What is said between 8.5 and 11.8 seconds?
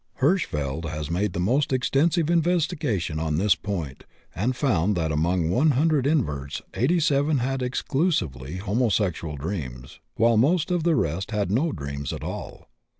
homosexual dreams, while most of the rest had no